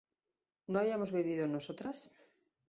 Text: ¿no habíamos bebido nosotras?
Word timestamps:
¿no 0.69 0.79
habíamos 0.79 1.11
bebido 1.11 1.45
nosotras? 1.45 1.97